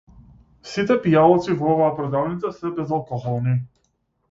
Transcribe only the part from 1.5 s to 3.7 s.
во оваа продавница се безалкохолни.